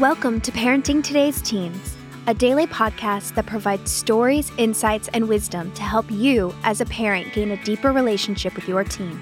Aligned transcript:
Welcome 0.00 0.40
to 0.40 0.50
Parenting 0.50 1.04
Today's 1.04 1.42
Teens, 1.42 1.94
a 2.26 2.32
daily 2.32 2.66
podcast 2.66 3.34
that 3.34 3.44
provides 3.44 3.92
stories, 3.92 4.50
insights, 4.56 5.08
and 5.08 5.28
wisdom 5.28 5.70
to 5.72 5.82
help 5.82 6.10
you 6.10 6.54
as 6.64 6.80
a 6.80 6.86
parent 6.86 7.34
gain 7.34 7.50
a 7.50 7.62
deeper 7.64 7.92
relationship 7.92 8.54
with 8.54 8.66
your 8.66 8.82
teen. 8.82 9.20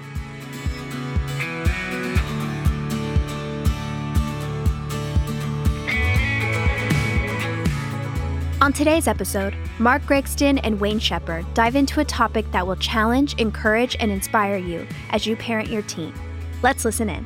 On 8.61 8.71
today's 8.71 9.09
episode, 9.09 9.57
Mark 9.79 10.01
Gregston 10.03 10.61
and 10.63 10.79
Wayne 10.79 10.99
Shepherd 10.99 11.45
dive 11.53 11.75
into 11.75 11.99
a 11.99 12.05
topic 12.05 12.49
that 12.53 12.65
will 12.65 12.77
challenge, 12.77 13.33
encourage, 13.33 13.97
and 13.99 14.09
inspire 14.09 14.55
you 14.55 14.87
as 15.09 15.27
you 15.27 15.35
parent 15.35 15.67
your 15.67 15.81
teen. 15.81 16.13
Let's 16.63 16.85
listen 16.85 17.09
in. 17.09 17.25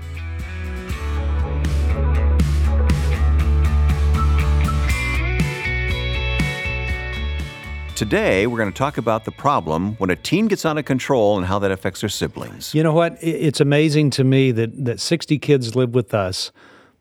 Today, 7.95 8.47
we're 8.47 8.57
going 8.57 8.71
to 8.71 8.77
talk 8.77 8.97
about 8.97 9.25
the 9.25 9.31
problem 9.31 9.93
when 9.97 10.09
a 10.09 10.15
teen 10.15 10.47
gets 10.47 10.65
out 10.65 10.79
of 10.79 10.85
control 10.85 11.37
and 11.37 11.45
how 11.45 11.59
that 11.59 11.69
affects 11.69 12.01
their 12.01 12.09
siblings. 12.09 12.73
You 12.73 12.81
know 12.81 12.91
what? 12.91 13.17
It's 13.21 13.61
amazing 13.61 14.09
to 14.11 14.23
me 14.23 14.51
that, 14.51 14.85
that 14.85 14.99
60 14.99 15.37
kids 15.37 15.75
live 15.75 15.93
with 15.93 16.11
us 16.11 16.51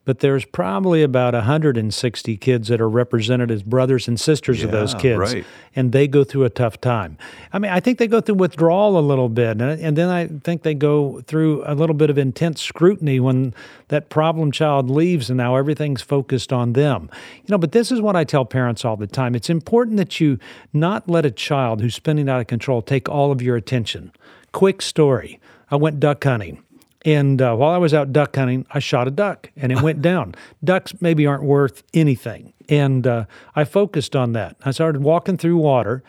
but 0.05 0.19
there's 0.19 0.45
probably 0.45 1.02
about 1.02 1.33
160 1.33 2.37
kids 2.38 2.69
that 2.69 2.80
are 2.80 2.88
represented 2.88 3.51
as 3.51 3.62
brothers 3.62 4.09
and 4.09 4.19
sisters 4.19 4.59
yeah, 4.59 4.65
of 4.66 4.73
those 4.73 4.95
kids 4.95 5.19
right. 5.19 5.45
and 5.77 5.92
they 5.92 6.09
go 6.09 6.25
through 6.25 6.45
a 6.45 6.51
tough 6.51 6.80
time. 6.80 7.16
I 7.52 7.59
mean 7.59 7.70
i 7.70 7.80
think 7.80 7.98
they 7.98 8.06
go 8.06 8.20
through 8.20 8.37
withdrawal 8.37 8.98
a 8.98 9.01
little 9.01 9.28
bit 9.28 9.61
and, 9.61 9.62
and 9.62 9.97
then 9.97 10.09
i 10.09 10.27
think 10.27 10.62
they 10.62 10.75
go 10.75 11.20
through 11.23 11.62
a 11.66 11.75
little 11.75 11.95
bit 11.95 12.11
of 12.11 12.19
intense 12.19 12.62
scrutiny 12.62 13.20
when 13.20 13.55
that 13.88 14.09
problem 14.09 14.51
child 14.51 14.91
leaves 14.91 15.30
and 15.30 15.37
now 15.37 15.56
everything's 15.56 16.03
focused 16.03 16.53
on 16.53 16.72
them. 16.72 17.09
You 17.37 17.53
know 17.53 17.59
but 17.59 17.72
this 17.72 17.92
is 17.92 18.00
what 18.00 18.16
i 18.16 18.25
tell 18.25 18.44
parents 18.44 18.84
all 18.84 18.97
the 18.97 19.06
time. 19.06 19.34
It's 19.34 19.50
important 19.50 19.97
that 19.98 20.20
you 20.20 20.39
not 20.72 21.09
let 21.09 21.25
a 21.25 21.31
child 21.31 21.81
who's 21.81 21.94
spinning 21.94 22.28
out 22.28 22.41
of 22.41 22.47
control 22.47 22.83
take 22.83 23.09
all 23.09 23.31
of 23.31 23.42
your 23.42 23.56
attention. 23.56 24.12
Quick 24.53 24.83
story. 24.83 25.41
I 25.70 25.77
went 25.77 26.00
duck 26.00 26.22
hunting 26.25 26.62
and 27.05 27.41
uh, 27.42 27.55
while 27.55 27.70
I 27.72 27.78
was 27.78 27.92
out 27.95 28.12
duck 28.12 28.36
hunting, 28.36 28.67
I 28.70 28.78
shot 28.78 29.08
a 29.08 29.11
duck 29.11 29.50
and 29.56 29.72
it 29.72 29.83
went 29.83 30.00
down. 30.11 30.34
Ducks 30.62 30.95
maybe 31.00 31.27
aren't 31.27 31.42
worth 31.44 31.83
anything. 31.94 32.53
And 32.69 33.06
uh, 33.06 33.25
I 33.56 33.64
focused 33.64 34.14
on 34.17 34.33
that. 34.34 34.56
I 34.64 34.70
started 34.70 35.03
walking 35.03 35.36
through 35.36 35.56
water 35.56 36.03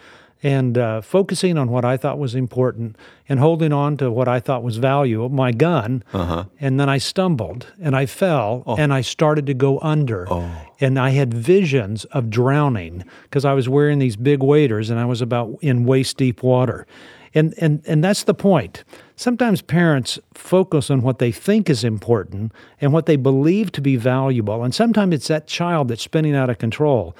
and 0.45 0.77
uh, 0.77 0.99
focusing 1.01 1.57
on 1.57 1.69
what 1.69 1.85
I 1.85 1.95
thought 1.95 2.19
was 2.19 2.35
important 2.35 2.97
and 3.29 3.39
holding 3.39 3.71
on 3.71 3.95
to 3.97 4.11
what 4.11 4.27
I 4.27 4.39
thought 4.41 4.61
was 4.61 4.75
valuable, 4.77 5.29
my 5.29 5.51
gun. 5.53 6.03
Uh-huh. 6.13 6.45
And 6.59 6.77
then 6.79 6.89
I 6.89 6.97
stumbled 6.97 7.67
and 7.81 7.95
I 7.95 8.05
fell 8.05 8.61
Oh. 8.67 8.75
and 8.75 8.93
I 8.93 9.01
started 9.01 9.45
to 9.47 9.53
go 9.53 9.79
under. 9.79 10.27
And 10.81 10.99
I 10.99 11.11
had 11.11 11.33
visions 11.33 12.03
of 12.05 12.29
drowning 12.29 13.05
because 13.23 13.45
I 13.45 13.53
was 13.53 13.69
wearing 13.69 13.99
these 13.99 14.17
big 14.17 14.43
waders 14.43 14.89
and 14.89 14.99
I 14.99 15.05
was 15.05 15.21
about 15.21 15.57
in 15.61 15.85
waist 15.85 16.17
deep 16.17 16.43
water. 16.43 16.85
And, 17.35 17.53
and, 17.57 17.81
and 17.87 18.03
that's 18.03 18.23
the 18.23 18.33
point. 18.33 18.83
Sometimes 19.15 19.61
parents 19.61 20.19
focus 20.33 20.89
on 20.89 21.01
what 21.01 21.19
they 21.19 21.31
think 21.31 21.69
is 21.69 21.83
important 21.83 22.51
and 22.79 22.93
what 22.93 23.05
they 23.05 23.15
believe 23.15 23.71
to 23.73 23.81
be 23.81 23.95
valuable. 23.95 24.63
And 24.63 24.73
sometimes 24.73 25.15
it's 25.15 25.27
that 25.27 25.47
child 25.47 25.87
that's 25.87 26.03
spinning 26.03 26.35
out 26.35 26.49
of 26.49 26.57
control 26.57 27.15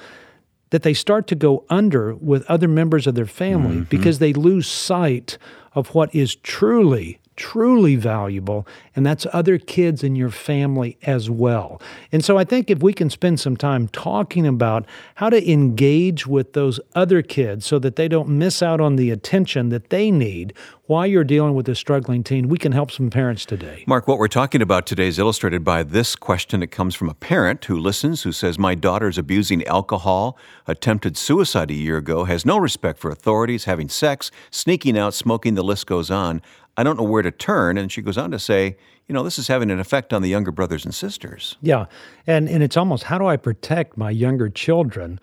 that 0.70 0.82
they 0.82 0.94
start 0.94 1.26
to 1.28 1.34
go 1.34 1.64
under 1.70 2.14
with 2.16 2.44
other 2.50 2.66
members 2.66 3.06
of 3.06 3.14
their 3.14 3.26
family 3.26 3.76
mm-hmm. 3.76 3.84
because 3.84 4.18
they 4.18 4.32
lose 4.32 4.66
sight 4.66 5.38
of 5.74 5.94
what 5.94 6.12
is 6.14 6.34
truly 6.36 7.20
truly 7.36 7.96
valuable 7.96 8.66
and 8.94 9.04
that's 9.04 9.26
other 9.32 9.58
kids 9.58 10.04
in 10.04 10.14
your 10.14 10.30
family 10.30 10.96
as 11.02 11.28
well. 11.28 11.80
And 12.12 12.24
so 12.24 12.38
I 12.38 12.44
think 12.44 12.70
if 12.70 12.82
we 12.82 12.92
can 12.92 13.10
spend 13.10 13.40
some 13.40 13.56
time 13.56 13.88
talking 13.88 14.46
about 14.46 14.86
how 15.16 15.30
to 15.30 15.50
engage 15.50 16.26
with 16.26 16.52
those 16.52 16.80
other 16.94 17.22
kids 17.22 17.66
so 17.66 17.78
that 17.80 17.96
they 17.96 18.08
don't 18.08 18.28
miss 18.28 18.62
out 18.62 18.80
on 18.80 18.96
the 18.96 19.10
attention 19.10 19.68
that 19.70 19.90
they 19.90 20.10
need 20.10 20.54
while 20.86 21.06
you're 21.06 21.24
dealing 21.24 21.54
with 21.54 21.66
a 21.68 21.74
struggling 21.74 22.22
teen, 22.22 22.46
we 22.46 22.58
can 22.58 22.72
help 22.72 22.90
some 22.90 23.08
parents 23.08 23.46
today. 23.46 23.84
Mark, 23.86 24.06
what 24.06 24.18
we're 24.18 24.28
talking 24.28 24.60
about 24.60 24.84
today 24.86 25.08
is 25.08 25.18
illustrated 25.18 25.64
by 25.64 25.82
this 25.82 26.14
question. 26.14 26.62
It 26.62 26.70
comes 26.70 26.94
from 26.94 27.08
a 27.08 27.14
parent 27.14 27.64
who 27.64 27.78
listens, 27.78 28.22
who 28.22 28.32
says, 28.32 28.58
My 28.58 28.74
daughter's 28.74 29.16
abusing 29.16 29.66
alcohol, 29.66 30.36
attempted 30.66 31.16
suicide 31.16 31.70
a 31.70 31.74
year 31.74 31.96
ago, 31.96 32.24
has 32.24 32.44
no 32.44 32.58
respect 32.58 32.98
for 32.98 33.10
authorities, 33.10 33.64
having 33.64 33.88
sex, 33.88 34.30
sneaking 34.50 34.98
out, 34.98 35.14
smoking, 35.14 35.54
the 35.54 35.64
list 35.64 35.86
goes 35.86 36.10
on. 36.10 36.42
I 36.76 36.82
don't 36.82 36.96
know 36.96 37.04
where 37.04 37.22
to 37.22 37.30
turn. 37.30 37.78
And 37.78 37.90
she 37.90 38.02
goes 38.02 38.18
on 38.18 38.30
to 38.30 38.38
say, 38.38 38.76
You 39.08 39.14
know, 39.14 39.22
this 39.22 39.38
is 39.38 39.48
having 39.48 39.70
an 39.70 39.80
effect 39.80 40.12
on 40.12 40.22
the 40.22 40.28
younger 40.28 40.50
brothers 40.50 40.84
and 40.84 40.94
sisters. 40.94 41.56
Yeah. 41.60 41.86
And 42.26 42.48
and 42.48 42.62
it's 42.62 42.76
almost 42.76 43.04
how 43.04 43.18
do 43.18 43.26
I 43.26 43.36
protect 43.36 43.96
my 43.96 44.10
younger 44.10 44.48
children 44.48 45.20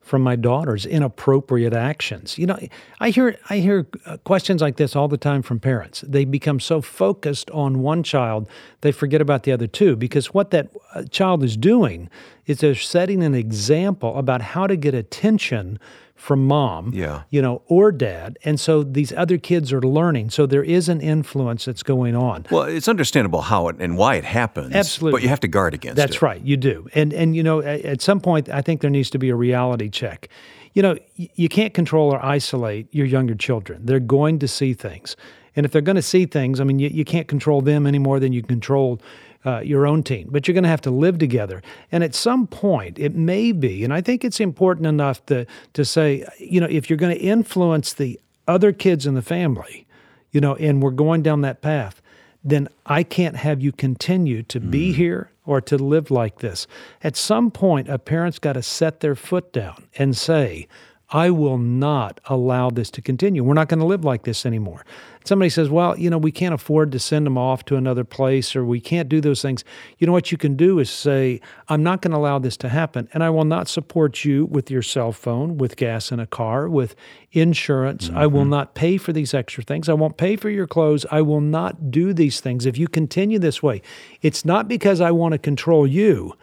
from 0.00 0.20
my 0.20 0.36
daughter's 0.36 0.84
inappropriate 0.84 1.72
actions? 1.72 2.38
You 2.38 2.46
know, 2.46 2.58
I 3.00 3.10
hear 3.10 3.38
I 3.50 3.58
hear 3.58 3.86
uh, 4.06 4.18
questions 4.18 4.62
like 4.62 4.76
this 4.76 4.94
all 4.94 5.08
the 5.08 5.18
time 5.18 5.42
from 5.42 5.60
parents. 5.60 6.02
They 6.06 6.24
become 6.24 6.60
so 6.60 6.80
focused 6.80 7.50
on 7.50 7.80
one 7.80 8.02
child, 8.02 8.48
they 8.80 8.92
forget 8.92 9.20
about 9.20 9.42
the 9.42 9.52
other 9.52 9.66
two 9.66 9.96
because 9.96 10.32
what 10.32 10.50
that 10.50 10.70
uh, 10.94 11.04
child 11.04 11.42
is 11.42 11.56
doing 11.56 12.08
is 12.46 12.58
they're 12.58 12.74
setting 12.74 13.22
an 13.22 13.34
example 13.34 14.16
about 14.18 14.42
how 14.42 14.66
to 14.66 14.76
get 14.76 14.94
attention 14.94 15.78
from 16.14 16.46
mom, 16.46 16.92
Yeah. 16.94 17.22
you 17.30 17.42
know, 17.42 17.62
or 17.66 17.90
dad. 17.92 18.38
And 18.44 18.58
so 18.58 18.82
these 18.82 19.12
other 19.12 19.36
kids 19.36 19.72
are 19.72 19.82
learning. 19.82 20.30
So 20.30 20.46
there 20.46 20.62
is 20.62 20.88
an 20.88 21.00
influence 21.00 21.64
that's 21.64 21.82
going 21.82 22.14
on. 22.14 22.46
Well, 22.50 22.62
it's 22.62 22.88
understandable 22.88 23.42
how 23.42 23.68
it 23.68 23.76
and 23.80 23.96
why 23.98 24.14
it 24.14 24.24
happens. 24.24 24.74
Absolutely. 24.74 25.18
But 25.18 25.22
you 25.22 25.28
have 25.28 25.40
to 25.40 25.48
guard 25.48 25.74
against 25.74 25.96
That's 25.96 26.10
it. 26.10 26.14
That's 26.14 26.22
right, 26.22 26.40
you 26.42 26.56
do. 26.56 26.88
And 26.94 27.12
and 27.12 27.34
you 27.34 27.42
know, 27.42 27.60
at, 27.60 27.80
at 27.84 28.00
some 28.00 28.20
point, 28.20 28.48
I 28.48 28.62
think 28.62 28.80
there 28.80 28.90
needs 28.90 29.10
to 29.10 29.18
be 29.18 29.28
a 29.30 29.34
reality 29.36 29.88
check. 29.90 30.28
You 30.72 30.82
know, 30.82 30.96
you 31.16 31.48
can't 31.48 31.72
control 31.74 32.12
or 32.12 32.24
isolate 32.24 32.88
your 32.92 33.06
younger 33.06 33.34
children. 33.34 33.86
They're 33.86 34.00
going 34.00 34.38
to 34.40 34.48
see 34.48 34.72
things, 34.74 35.16
and 35.54 35.64
if 35.66 35.72
they're 35.72 35.82
going 35.82 35.96
to 35.96 36.02
see 36.02 36.26
things, 36.26 36.58
I 36.60 36.64
mean, 36.64 36.78
you, 36.80 36.88
you 36.88 37.04
can't 37.04 37.28
control 37.28 37.60
them 37.60 37.86
any 37.86 37.98
more 38.00 38.18
than 38.18 38.32
you 38.32 38.42
control. 38.42 39.00
Uh, 39.46 39.60
your 39.60 39.86
own 39.86 40.02
teen, 40.02 40.26
but 40.30 40.48
you're 40.48 40.54
going 40.54 40.64
to 40.64 40.70
have 40.70 40.80
to 40.80 40.90
live 40.90 41.18
together. 41.18 41.62
And 41.92 42.02
at 42.02 42.14
some 42.14 42.46
point, 42.46 42.98
it 42.98 43.14
may 43.14 43.52
be, 43.52 43.84
and 43.84 43.92
I 43.92 44.00
think 44.00 44.24
it's 44.24 44.40
important 44.40 44.86
enough 44.86 45.24
to 45.26 45.44
to 45.74 45.84
say, 45.84 46.26
you 46.38 46.60
know, 46.60 46.66
if 46.70 46.88
you're 46.88 46.96
going 46.96 47.14
to 47.14 47.20
influence 47.20 47.92
the 47.92 48.18
other 48.48 48.72
kids 48.72 49.06
in 49.06 49.14
the 49.14 49.22
family, 49.22 49.86
you 50.32 50.40
know, 50.40 50.54
and 50.54 50.82
we're 50.82 50.90
going 50.90 51.22
down 51.22 51.42
that 51.42 51.60
path, 51.60 52.00
then 52.42 52.68
I 52.86 53.02
can't 53.02 53.36
have 53.36 53.60
you 53.60 53.72
continue 53.72 54.42
to 54.44 54.60
be 54.60 54.92
here 54.92 55.30
or 55.46 55.60
to 55.60 55.76
live 55.76 56.10
like 56.10 56.38
this. 56.38 56.66
At 57.02 57.16
some 57.16 57.50
point, 57.50 57.88
a 57.88 57.98
parent's 57.98 58.38
got 58.38 58.54
to 58.54 58.62
set 58.62 59.00
their 59.00 59.14
foot 59.14 59.52
down 59.52 59.84
and 59.98 60.16
say, 60.16 60.68
I 61.10 61.30
will 61.30 61.58
not 61.58 62.20
allow 62.26 62.70
this 62.70 62.90
to 62.92 63.02
continue. 63.02 63.44
We're 63.44 63.54
not 63.54 63.68
going 63.68 63.80
to 63.80 63.86
live 63.86 64.04
like 64.04 64.24
this 64.24 64.46
anymore. 64.46 64.84
Somebody 65.24 65.48
says, 65.48 65.68
Well, 65.68 65.98
you 65.98 66.10
know, 66.10 66.18
we 66.18 66.32
can't 66.32 66.54
afford 66.54 66.92
to 66.92 66.98
send 66.98 67.26
them 67.26 67.38
off 67.38 67.64
to 67.66 67.76
another 67.76 68.04
place 68.04 68.56
or 68.56 68.64
we 68.64 68.80
can't 68.80 69.08
do 69.08 69.20
those 69.20 69.40
things. 69.42 69.64
You 69.98 70.06
know, 70.06 70.12
what 70.12 70.32
you 70.32 70.38
can 70.38 70.56
do 70.56 70.78
is 70.78 70.90
say, 70.90 71.40
I'm 71.68 71.82
not 71.82 72.02
going 72.02 72.12
to 72.12 72.18
allow 72.18 72.38
this 72.38 72.56
to 72.58 72.68
happen. 72.68 73.08
And 73.12 73.22
I 73.22 73.30
will 73.30 73.44
not 73.44 73.68
support 73.68 74.24
you 74.24 74.46
with 74.46 74.70
your 74.70 74.82
cell 74.82 75.12
phone, 75.12 75.56
with 75.58 75.76
gas 75.76 76.10
in 76.10 76.20
a 76.20 76.26
car, 76.26 76.68
with 76.68 76.94
insurance. 77.32 78.10
I 78.14 78.26
will 78.26 78.42
mm-hmm. 78.42 78.50
not 78.50 78.74
pay 78.74 78.96
for 78.96 79.12
these 79.12 79.34
extra 79.34 79.62
things. 79.62 79.88
I 79.88 79.94
won't 79.94 80.16
pay 80.16 80.36
for 80.36 80.50
your 80.50 80.66
clothes. 80.66 81.06
I 81.10 81.22
will 81.22 81.40
not 81.40 81.90
do 81.90 82.12
these 82.12 82.40
things. 82.40 82.66
If 82.66 82.76
you 82.78 82.88
continue 82.88 83.38
this 83.38 83.62
way, 83.62 83.82
it's 84.22 84.44
not 84.44 84.68
because 84.68 85.00
I 85.00 85.10
want 85.10 85.32
to 85.32 85.38
control 85.38 85.86
you. 85.86 86.34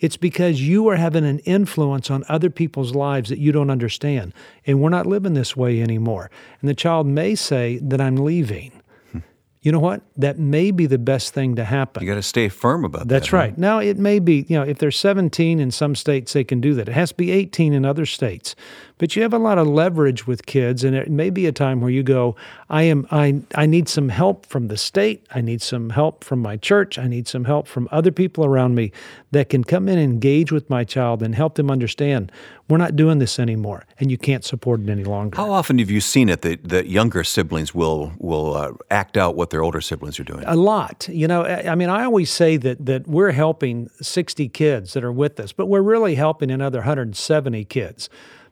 It's 0.00 0.16
because 0.16 0.60
you 0.60 0.88
are 0.88 0.96
having 0.96 1.24
an 1.24 1.38
influence 1.40 2.10
on 2.10 2.24
other 2.28 2.50
people's 2.50 2.94
lives 2.94 3.28
that 3.28 3.38
you 3.38 3.52
don't 3.52 3.70
understand. 3.70 4.32
And 4.66 4.80
we're 4.80 4.88
not 4.88 5.06
living 5.06 5.34
this 5.34 5.56
way 5.56 5.80
anymore. 5.82 6.30
And 6.60 6.68
the 6.68 6.74
child 6.74 7.06
may 7.06 7.34
say 7.34 7.78
that 7.82 8.00
I'm 8.00 8.16
leaving. 8.16 8.72
Hmm. 9.12 9.18
You 9.60 9.72
know 9.72 9.78
what? 9.78 10.02
That 10.16 10.38
may 10.38 10.70
be 10.70 10.86
the 10.86 10.98
best 10.98 11.34
thing 11.34 11.54
to 11.56 11.64
happen. 11.64 12.02
You 12.02 12.08
got 12.08 12.14
to 12.14 12.22
stay 12.22 12.48
firm 12.48 12.84
about 12.84 13.00
that. 13.00 13.08
That's 13.08 13.28
huh? 13.28 13.36
right. 13.36 13.58
Now, 13.58 13.78
it 13.78 13.98
may 13.98 14.18
be, 14.18 14.46
you 14.48 14.58
know, 14.58 14.64
if 14.64 14.78
they're 14.78 14.90
17 14.90 15.60
in 15.60 15.70
some 15.70 15.94
states, 15.94 16.32
they 16.32 16.44
can 16.44 16.62
do 16.62 16.72
that. 16.74 16.88
It 16.88 16.92
has 16.92 17.10
to 17.10 17.16
be 17.16 17.30
18 17.30 17.74
in 17.74 17.84
other 17.84 18.06
states. 18.06 18.56
But 19.00 19.16
you 19.16 19.22
have 19.22 19.32
a 19.32 19.38
lot 19.38 19.56
of 19.56 19.66
leverage 19.66 20.26
with 20.26 20.44
kids, 20.44 20.84
and 20.84 20.94
it 20.94 21.10
may 21.10 21.30
be 21.30 21.46
a 21.46 21.52
time 21.52 21.80
where 21.80 21.90
you 21.90 22.02
go, 22.02 22.36
I 22.68 22.82
am, 22.82 23.06
I, 23.10 23.40
I 23.54 23.64
need 23.64 23.88
some 23.88 24.10
help 24.10 24.44
from 24.44 24.68
the 24.68 24.76
state. 24.76 25.26
I 25.34 25.40
need 25.40 25.62
some 25.62 25.88
help 25.88 26.22
from 26.22 26.40
my 26.40 26.58
church. 26.58 26.98
I 26.98 27.08
need 27.08 27.26
some 27.26 27.46
help 27.46 27.66
from 27.66 27.88
other 27.90 28.12
people 28.12 28.44
around 28.44 28.74
me 28.74 28.92
that 29.30 29.48
can 29.48 29.64
come 29.64 29.88
in 29.88 29.96
and 29.96 30.12
engage 30.12 30.52
with 30.52 30.68
my 30.68 30.84
child 30.84 31.22
and 31.22 31.34
help 31.34 31.54
them 31.54 31.70
understand 31.70 32.30
we're 32.68 32.76
not 32.76 32.94
doing 32.94 33.18
this 33.18 33.38
anymore, 33.38 33.84
and 33.98 34.10
you 34.10 34.18
can't 34.18 34.44
support 34.44 34.80
it 34.80 34.88
any 34.88 35.04
longer. 35.04 35.36
How 35.36 35.50
often 35.50 35.78
have 35.78 35.90
you 35.90 36.00
seen 36.00 36.28
it 36.28 36.42
that, 36.42 36.68
that 36.68 36.86
younger 36.86 37.24
siblings 37.24 37.74
will 37.74 38.12
will 38.18 38.54
uh, 38.54 38.72
act 38.90 39.16
out 39.16 39.34
what 39.34 39.50
their 39.50 39.62
older 39.62 39.80
siblings 39.80 40.20
are 40.20 40.24
doing? 40.24 40.44
A 40.46 40.56
lot. 40.56 41.08
You 41.10 41.26
know, 41.26 41.42
I 41.42 41.72
I 41.72 41.74
mean, 41.74 41.88
I 41.88 42.04
always 42.04 42.30
say 42.30 42.56
that 42.58 42.86
that 42.86 43.08
we're 43.08 43.32
helping 43.32 43.90
60 44.00 44.48
kids 44.50 44.92
that 44.92 45.02
are 45.02 45.12
with 45.12 45.40
us, 45.40 45.52
but 45.52 45.66
we're 45.66 45.82
really 45.82 46.14
helping 46.14 46.50
another 46.50 46.78
170 46.78 47.64
kids. 47.64 48.08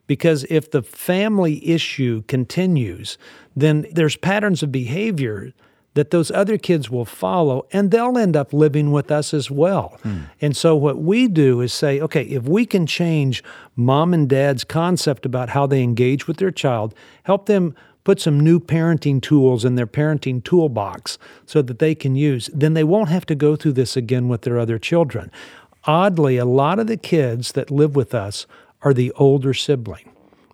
Because 0.09 0.43
if 0.49 0.71
the 0.71 0.81
family 0.81 1.63
issue 1.69 2.23
continues, 2.23 3.19
then 3.55 3.85
there's 3.91 4.15
patterns 4.15 4.63
of 4.63 4.71
behavior 4.71 5.53
that 5.93 6.09
those 6.09 6.31
other 6.31 6.57
kids 6.57 6.89
will 6.89 7.05
follow 7.05 7.67
and 7.71 7.91
they'll 7.91 8.17
end 8.17 8.35
up 8.35 8.51
living 8.51 8.91
with 8.91 9.11
us 9.11 9.35
as 9.35 9.51
well. 9.51 9.99
Hmm. 10.01 10.21
And 10.41 10.57
so 10.57 10.75
what 10.75 10.97
we 10.97 11.27
do 11.27 11.61
is 11.61 11.71
say, 11.71 12.01
okay, 12.01 12.23
if 12.23 12.45
we 12.45 12.65
can 12.65 12.87
change 12.87 13.43
mom 13.75 14.11
and 14.11 14.27
dad's 14.27 14.63
concept 14.63 15.27
about 15.27 15.49
how 15.49 15.67
they 15.67 15.83
engage 15.83 16.27
with 16.27 16.37
their 16.37 16.49
child, 16.49 16.95
help 17.21 17.45
them 17.45 17.75
put 18.03 18.19
some 18.19 18.39
new 18.39 18.59
parenting 18.59 19.21
tools 19.21 19.63
in 19.63 19.75
their 19.75 19.85
parenting 19.85 20.43
toolbox 20.43 21.19
so 21.45 21.61
that 21.61 21.77
they 21.77 21.93
can 21.93 22.15
use, 22.15 22.49
then 22.51 22.73
they 22.73 22.83
won't 22.83 23.09
have 23.09 23.27
to 23.27 23.35
go 23.35 23.55
through 23.55 23.73
this 23.73 23.95
again 23.95 24.27
with 24.27 24.41
their 24.41 24.57
other 24.57 24.79
children. 24.79 25.29
Oddly, 25.83 26.37
a 26.37 26.45
lot 26.45 26.79
of 26.79 26.87
the 26.87 26.97
kids 26.97 27.51
that 27.51 27.69
live 27.69 27.95
with 27.95 28.15
us 28.15 28.47
are 28.81 28.93
the 28.93 29.11
older 29.13 29.53
sibling. 29.53 30.11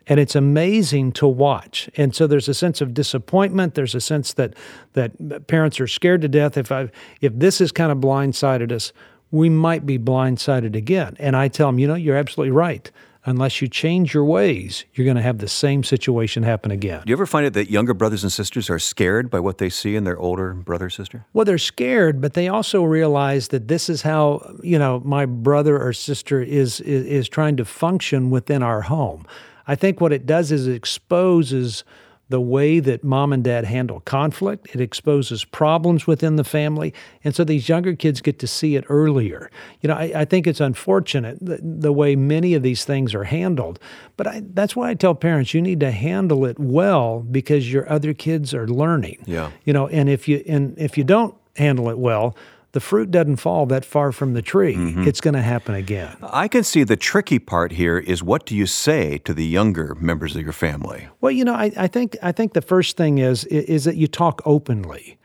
And 0.08 0.20
it's 0.20 0.36
amazing 0.36 1.14
to 1.14 1.28
watch. 1.28 1.90
And 1.98 2.16
so 2.16 2.28
there's 2.28 2.48
a 2.48 2.54
sense 2.54 2.80
of 2.80 2.94
disappointment. 2.94 3.74
There's 3.74 3.96
a 3.96 4.02
sense 4.02 4.34
that 4.34 4.54
that 4.94 5.48
parents 5.48 5.80
are 5.80 5.88
scared 5.88 6.22
to 6.22 6.28
death. 6.28 6.58
If 6.58 6.72
I 6.72 6.90
if 7.22 7.34
this 7.36 7.60
has 7.60 7.72
kind 7.72 7.92
of 7.92 7.98
blindsided 7.98 8.72
us, 8.72 8.94
we 9.32 9.50
might 9.50 9.86
be 9.86 9.98
blindsided 9.98 10.76
again. 10.76 11.16
And 11.20 11.36
I 11.36 11.48
tell 11.48 11.68
them, 11.68 11.80
you 11.80 11.88
know, 11.88 11.96
you're 11.96 12.18
absolutely 12.18 12.52
right 12.52 12.92
unless 13.26 13.62
you 13.62 13.68
change 13.68 14.14
your 14.14 14.24
ways, 14.24 14.86
you're 14.94 15.06
going 15.06 15.18
to 15.18 15.24
have 15.24 15.40
the 15.40 15.48
same 15.48 15.84
situation 15.84 16.44
happen 16.44 16.72
again. 16.72 17.02
Do 17.06 17.10
you 17.10 17.16
ever 17.16 17.26
find 17.26 17.46
it 17.46 17.54
that 17.54 17.70
younger 17.70 17.94
brothers 17.94 18.24
and 18.24 18.32
sisters 18.32 18.70
are 18.70 18.80
scared 18.80 19.30
by 19.30 19.40
what 19.40 19.58
they 19.58 19.70
see 19.70 19.96
in 19.96 20.04
their 20.04 20.18
older 20.18 20.54
brother 20.54 20.86
or 20.86 20.90
sister? 20.90 21.26
Well, 21.34 21.46
they're 21.46 21.58
scared, 21.58 22.22
but 22.22 22.34
they 22.34 22.48
also 22.48 22.84
realize 22.84 23.50
that 23.50 23.68
this 23.68 23.90
is 23.90 24.04
how, 24.04 24.56
you 24.62 24.78
know, 24.78 25.02
my 25.04 25.26
brother 25.26 25.82
or 25.82 25.94
sister 25.94 26.42
is 26.42 26.80
is, 26.82 27.06
is 27.06 27.30
trying 27.30 27.58
to 27.58 27.66
function 27.66 28.30
within 28.30 28.62
our 28.62 28.82
home. 28.82 29.26
I 29.68 29.76
think 29.76 30.00
what 30.00 30.14
it 30.14 30.26
does 30.26 30.52
is 30.52 30.68
it 30.68 30.76
exposes 30.76 31.84
the 32.30 32.42
way 32.42 32.80
that 32.80 33.04
mom 33.04 33.32
and 33.32 33.44
dad 33.44 33.66
handle 33.66 34.00
conflict. 34.02 34.68
It 34.74 34.82
exposes 34.82 35.46
problems 35.46 36.08
within 36.08 36.38
the 36.38 36.44
family. 36.44 36.94
And 37.24 37.36
so 37.36 37.44
these 37.44 37.70
younger 37.70 37.96
kids 37.96 38.20
get 38.22 38.40
to 38.40 38.48
see 38.48 38.76
it 38.76 38.84
earlier. 38.90 39.52
You 39.82 39.90
know, 39.90 39.96
I, 39.96 40.12
I 40.16 40.26
think 40.26 40.48
it's 40.48 40.60
unfortunate 40.60 41.38
the, 41.40 41.60
the, 41.62 41.94
way 41.94 42.16
many 42.16 42.56
of 42.56 42.64
these 42.64 42.84
things 42.84 43.14
are 43.14 43.26
handled. 43.26 43.80
But 44.18 44.28
I, 44.28 44.42
that's 44.44 44.76
why 44.76 44.90
I 44.90 44.96
tell 44.96 45.14
parents 45.14 45.54
you 45.54 45.62
need 45.62 45.80
to 45.82 45.92
handle 45.92 46.46
it 46.46 46.58
well 46.58 47.20
because 47.20 47.72
your 47.72 47.90
other 47.92 48.14
kids 48.14 48.54
are 48.54 48.68
learning. 48.68 49.24
Yeah. 49.26 49.52
You 49.64 49.74
know, 49.74 49.88
and 49.88 50.10
if 50.10 50.28
you 50.28 50.44
and 50.48 50.78
if 50.80 50.98
you 50.98 51.04
don't 51.04 51.36
handle 51.56 51.90
it 51.90 52.00
well, 52.00 52.36
the 52.76 52.82
fruit 52.82 53.10
doesn't 53.10 53.38
fall 53.38 53.66
that 53.68 53.86
far 53.86 54.12
from 54.12 54.34
the 54.34 54.42
tree. 54.42 54.76
Mm-hmm. 54.76 55.08
It's 55.08 55.22
going 55.22 55.34
to 55.34 55.42
happen 55.42 55.76
again. 55.76 56.18
I 56.22 56.50
can 56.50 56.66
see 56.66 56.84
the 56.84 56.98
tricky 56.98 57.40
part 57.40 57.72
here 57.72 57.98
is 57.98 58.22
what 58.22 58.46
do 58.46 58.54
you 58.54 58.66
say 58.66 59.18
to 59.20 59.34
the 59.34 59.46
younger 59.46 59.96
members 59.96 60.36
of 60.36 60.42
your 60.42 60.52
family? 60.52 61.08
Well, 61.22 61.32
you 61.32 61.46
know, 61.46 61.54
I, 61.54 61.72
I 61.78 61.88
think 61.88 62.18
I 62.22 62.34
think 62.34 62.52
the 62.52 62.62
first 62.62 62.98
thing 62.98 63.20
is 63.20 63.46
is 63.46 63.86
that 63.86 63.96
you 63.96 64.08
talk 64.08 64.42
openly. 64.44 65.18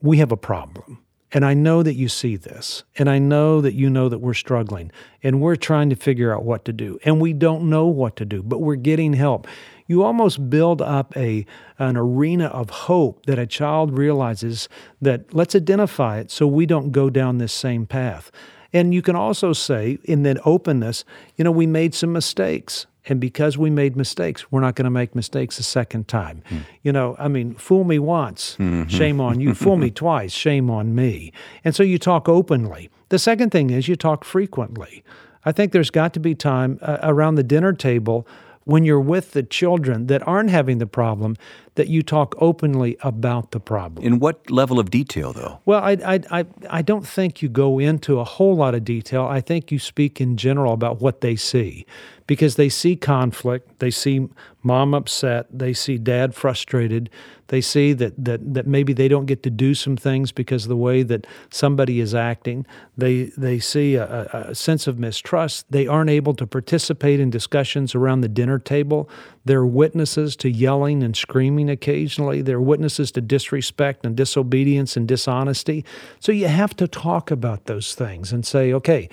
We 0.00 0.18
have 0.18 0.30
a 0.30 0.36
problem. 0.36 1.00
And 1.32 1.44
I 1.44 1.54
know 1.54 1.82
that 1.82 1.94
you 1.94 2.08
see 2.08 2.36
this, 2.36 2.84
and 2.98 3.08
I 3.08 3.18
know 3.18 3.62
that 3.62 3.72
you 3.72 3.88
know 3.88 4.10
that 4.10 4.18
we're 4.18 4.34
struggling, 4.34 4.92
and 5.22 5.40
we're 5.40 5.56
trying 5.56 5.88
to 5.88 5.96
figure 5.96 6.32
out 6.32 6.44
what 6.44 6.66
to 6.66 6.74
do, 6.74 6.98
and 7.04 7.22
we 7.22 7.32
don't 7.32 7.70
know 7.70 7.86
what 7.86 8.16
to 8.16 8.26
do, 8.26 8.42
but 8.42 8.60
we're 8.60 8.76
getting 8.76 9.14
help 9.14 9.48
you 9.92 10.02
almost 10.02 10.48
build 10.48 10.80
up 10.80 11.14
a 11.16 11.44
an 11.78 11.98
arena 11.98 12.46
of 12.46 12.70
hope 12.70 13.26
that 13.26 13.38
a 13.38 13.46
child 13.46 13.96
realizes 13.96 14.68
that 15.02 15.34
let's 15.34 15.54
identify 15.54 16.18
it 16.18 16.30
so 16.30 16.46
we 16.46 16.64
don't 16.64 16.92
go 16.92 17.10
down 17.10 17.36
this 17.36 17.52
same 17.52 17.84
path. 17.84 18.30
And 18.72 18.94
you 18.94 19.02
can 19.02 19.16
also 19.16 19.52
say 19.52 19.98
in 20.04 20.22
that 20.22 20.38
openness, 20.46 21.04
you 21.36 21.44
know, 21.44 21.50
we 21.50 21.66
made 21.66 21.94
some 21.94 22.10
mistakes. 22.10 22.86
And 23.04 23.20
because 23.20 23.58
we 23.58 23.68
made 23.68 23.96
mistakes, 23.96 24.50
we're 24.50 24.60
not 24.60 24.76
going 24.76 24.84
to 24.84 24.90
make 24.90 25.14
mistakes 25.14 25.58
a 25.58 25.62
second 25.62 26.08
time. 26.08 26.42
Mm. 26.48 26.62
You 26.82 26.92
know, 26.92 27.16
I 27.18 27.28
mean, 27.28 27.54
fool 27.56 27.84
me 27.84 27.98
once, 27.98 28.56
mm-hmm. 28.58 28.88
shame 28.88 29.20
on 29.20 29.40
you. 29.40 29.54
fool 29.54 29.76
me 29.76 29.90
twice, 30.04 30.32
shame 30.32 30.70
on 30.70 30.94
me. 30.94 31.32
And 31.64 31.74
so 31.74 31.82
you 31.82 31.98
talk 31.98 32.28
openly. 32.28 32.88
The 33.10 33.18
second 33.18 33.50
thing 33.50 33.68
is 33.68 33.88
you 33.88 33.96
talk 33.96 34.24
frequently. 34.24 35.04
I 35.44 35.52
think 35.52 35.72
there's 35.72 35.90
got 35.90 36.14
to 36.14 36.20
be 36.20 36.34
time 36.34 36.78
uh, 36.80 36.98
around 37.02 37.34
the 37.34 37.42
dinner 37.42 37.72
table 37.72 38.26
when 38.64 38.84
you're 38.84 39.00
with 39.00 39.32
the 39.32 39.42
children 39.42 40.06
that 40.06 40.26
aren't 40.26 40.50
having 40.50 40.78
the 40.78 40.86
problem 40.86 41.36
that 41.74 41.88
you 41.88 42.02
talk 42.02 42.34
openly 42.38 42.96
about 43.02 43.50
the 43.50 43.60
problem. 43.60 44.04
In 44.04 44.18
what 44.18 44.50
level 44.50 44.78
of 44.78 44.90
detail, 44.90 45.32
though? 45.32 45.60
Well, 45.64 45.82
I, 45.82 45.92
I, 46.04 46.20
I, 46.30 46.46
I 46.68 46.82
don't 46.82 47.06
think 47.06 47.42
you 47.42 47.48
go 47.48 47.78
into 47.78 48.20
a 48.20 48.24
whole 48.24 48.56
lot 48.56 48.74
of 48.74 48.84
detail. 48.84 49.24
I 49.24 49.40
think 49.40 49.72
you 49.72 49.78
speak 49.78 50.20
in 50.20 50.36
general 50.36 50.72
about 50.72 51.00
what 51.00 51.22
they 51.22 51.36
see 51.36 51.86
because 52.32 52.56
they 52.56 52.70
see 52.70 52.96
conflict, 52.96 53.78
they 53.78 53.90
see 53.90 54.26
mom 54.62 54.94
upset, 54.94 55.46
they 55.52 55.74
see 55.74 55.98
dad 55.98 56.34
frustrated, 56.34 57.10
they 57.48 57.60
see 57.60 57.92
that, 57.92 58.14
that, 58.16 58.54
that 58.54 58.66
maybe 58.66 58.94
they 58.94 59.06
don't 59.06 59.26
get 59.26 59.42
to 59.42 59.50
do 59.50 59.74
some 59.74 59.98
things 59.98 60.32
because 60.32 60.64
of 60.64 60.70
the 60.70 60.76
way 60.78 61.02
that 61.02 61.26
somebody 61.50 62.00
is 62.00 62.14
acting. 62.14 62.64
They, 62.96 63.24
they 63.36 63.58
see 63.58 63.96
a, 63.96 64.30
a 64.32 64.54
sense 64.54 64.86
of 64.86 64.98
mistrust. 64.98 65.66
They 65.68 65.86
aren't 65.86 66.08
able 66.08 66.32
to 66.36 66.46
participate 66.46 67.20
in 67.20 67.28
discussions 67.28 67.94
around 67.94 68.22
the 68.22 68.30
dinner 68.30 68.58
table. 68.58 69.10
They're 69.44 69.66
witnesses 69.66 70.34
to 70.36 70.48
yelling 70.48 71.02
and 71.02 71.14
screaming 71.14 71.68
occasionally. 71.68 72.40
They're 72.40 72.62
witnesses 72.62 73.12
to 73.12 73.20
disrespect 73.20 74.06
and 74.06 74.16
disobedience 74.16 74.96
and 74.96 75.06
dishonesty. 75.06 75.84
So 76.18 76.32
you 76.32 76.48
have 76.48 76.74
to 76.76 76.88
talk 76.88 77.30
about 77.30 77.66
those 77.66 77.94
things 77.94 78.32
and 78.32 78.46
say, 78.46 78.72
okay, 78.72 79.10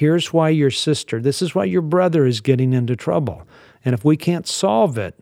here's 0.00 0.32
why 0.32 0.48
your 0.48 0.70
sister, 0.70 1.20
this 1.20 1.42
is 1.42 1.54
why 1.54 1.62
your 1.62 1.82
brother 1.82 2.24
is 2.24 2.40
getting 2.40 2.72
into 2.72 2.96
trouble. 2.96 3.46
And 3.84 3.92
if 3.92 4.02
we 4.02 4.16
can't 4.16 4.48
solve 4.48 4.96
it, 4.96 5.14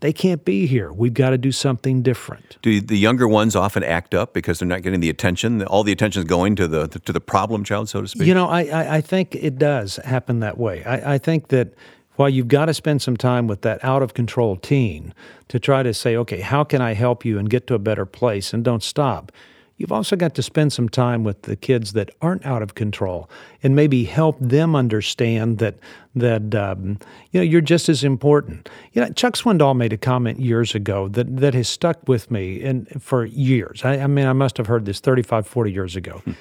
they 0.00 0.14
can't 0.14 0.46
be 0.46 0.66
here. 0.66 0.90
We've 0.90 1.12
got 1.12 1.30
to 1.30 1.38
do 1.38 1.52
something 1.52 2.00
different. 2.00 2.56
Do 2.62 2.80
the 2.80 2.96
younger 2.96 3.28
ones 3.28 3.54
often 3.54 3.84
act 3.84 4.14
up 4.14 4.32
because 4.32 4.58
they're 4.58 4.68
not 4.68 4.80
getting 4.80 5.00
the 5.00 5.10
attention? 5.10 5.62
All 5.64 5.84
the 5.84 5.92
attention 5.92 6.22
is 6.22 6.24
going 6.24 6.56
to 6.56 6.66
the 6.66 6.88
to 6.88 7.12
the 7.12 7.20
problem 7.20 7.64
child, 7.64 7.90
so 7.90 8.00
to 8.00 8.08
speak. 8.08 8.26
You 8.26 8.32
know, 8.32 8.48
I 8.48 8.62
I, 8.64 8.96
I 8.96 9.00
think 9.02 9.34
it 9.34 9.58
does 9.58 9.96
happen 9.96 10.40
that 10.40 10.56
way. 10.56 10.82
I, 10.84 11.14
I 11.14 11.18
think 11.18 11.48
that 11.48 11.74
while 12.16 12.30
you've 12.30 12.48
got 12.48 12.66
to 12.66 12.74
spend 12.74 13.02
some 13.02 13.18
time 13.18 13.46
with 13.46 13.60
that 13.60 13.84
out 13.84 14.02
of 14.02 14.14
control 14.14 14.56
teen 14.56 15.12
to 15.48 15.58
try 15.58 15.82
to 15.82 15.92
say, 15.92 16.16
okay, 16.16 16.40
how 16.40 16.64
can 16.64 16.80
I 16.80 16.94
help 16.94 17.26
you 17.26 17.38
and 17.38 17.50
get 17.50 17.66
to 17.66 17.74
a 17.74 17.78
better 17.78 18.06
place, 18.06 18.54
and 18.54 18.64
don't 18.64 18.82
stop 18.82 19.32
You've 19.76 19.92
also 19.92 20.14
got 20.14 20.34
to 20.36 20.42
spend 20.42 20.72
some 20.72 20.88
time 20.88 21.24
with 21.24 21.42
the 21.42 21.56
kids 21.56 21.94
that 21.94 22.10
aren't 22.22 22.46
out 22.46 22.62
of 22.62 22.74
control 22.74 23.28
and 23.62 23.74
maybe 23.74 24.04
help 24.04 24.36
them 24.38 24.76
understand 24.76 25.58
that 25.58 25.76
that 26.14 26.54
um, 26.54 26.98
you 27.32 27.40
know 27.40 27.42
you're 27.42 27.60
just 27.60 27.88
as 27.88 28.04
important. 28.04 28.68
You 28.92 29.02
know, 29.02 29.10
Chuck 29.10 29.34
Swindoll 29.34 29.76
made 29.76 29.92
a 29.92 29.96
comment 29.96 30.38
years 30.38 30.74
ago 30.76 31.08
that 31.08 31.38
that 31.38 31.54
has 31.54 31.68
stuck 31.68 32.06
with 32.06 32.30
me 32.30 32.62
and 32.62 33.02
for 33.02 33.24
years. 33.24 33.84
I, 33.84 33.94
I 33.94 34.06
mean, 34.06 34.26
I 34.26 34.32
must 34.32 34.56
have 34.58 34.68
heard 34.68 34.84
this 34.84 35.00
35, 35.00 35.46
40 35.46 35.72
years 35.72 35.96
ago. 35.96 36.22
Hmm. 36.24 36.32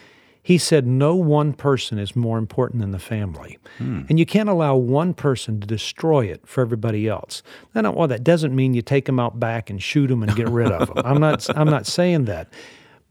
He 0.43 0.57
said, 0.57 0.85
No 0.85 1.15
one 1.15 1.53
person 1.53 1.97
is 1.97 2.15
more 2.15 2.37
important 2.37 2.81
than 2.81 2.91
the 2.91 2.99
family. 2.99 3.57
Hmm. 3.79 4.01
And 4.09 4.19
you 4.19 4.25
can't 4.27 4.49
allow 4.49 4.75
one 4.75 5.13
person 5.13 5.59
to 5.61 5.65
destroy 5.65 6.25
it 6.25 6.45
for 6.45 6.61
everybody 6.61 7.07
else. 7.07 7.41
Now, 7.73 7.93
well, 7.93 8.09
that 8.09 8.23
doesn't 8.23 8.53
mean 8.53 8.73
you 8.73 8.81
take 8.81 9.05
them 9.05 9.19
out 9.19 9.39
back 9.39 9.69
and 9.69 9.81
shoot 9.81 10.07
them 10.07 10.21
and 10.21 10.35
get 10.35 10.49
rid 10.49 10.71
of 10.71 10.93
them. 10.93 10.97
I'm 11.05 11.19
not, 11.19 11.49
I'm 11.57 11.69
not 11.69 11.87
saying 11.87 12.25
that 12.25 12.49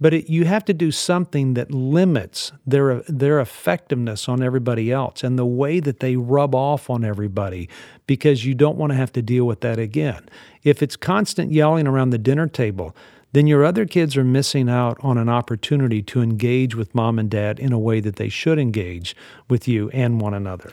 but 0.01 0.13
it, 0.15 0.29
you 0.29 0.45
have 0.45 0.65
to 0.65 0.75
do 0.75 0.91
something 0.91 1.55
that 1.55 1.71
limits 1.71 2.53
their 2.67 3.03
their 3.03 3.41
effectiveness 3.41 4.29
on 4.29 4.43
everybody 4.43 4.91
else 4.91 5.23
and 5.23 5.39
the 5.39 5.47
way 5.47 5.81
that 5.81 6.01
they 6.01 6.17
rub 6.17 6.55
off 6.55 6.91
on 6.91 7.05
everybody 7.05 7.69
because 8.07 8.45
you 8.45 8.55
don't 8.55 8.77
want 8.77 8.91
to 8.91 8.97
have 8.97 9.13
to 9.13 9.23
deal 9.23 9.47
with 9.47 9.61
that 9.61 9.79
again. 9.79 10.29
If 10.63 10.83
it's 10.83 10.97
constant 10.97 11.53
yelling 11.53 11.87
around 11.87 12.11
the 12.11 12.19
dinner 12.19 12.49
table, 12.49 12.95
then 13.33 13.47
your 13.47 13.65
other 13.65 13.87
kids 13.87 14.17
are 14.17 14.25
missing 14.25 14.69
out 14.69 14.99
on 15.01 15.17
an 15.19 15.29
opportunity 15.29 16.03
to 16.03 16.21
engage 16.21 16.75
with 16.75 16.95
mom 16.95 17.19
and 17.19 17.31
dad 17.31 17.59
in 17.59 17.73
a 17.73 17.79
way 17.79 18.01
that 18.01 18.17
they 18.17 18.29
should 18.29 18.59
engage 18.59 19.17
with 19.49 19.67
you 19.67 19.89
and 19.91 20.21
one 20.21 20.35
another. 20.35 20.71